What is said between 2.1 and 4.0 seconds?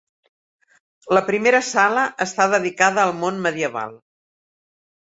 està dedicada al món medieval.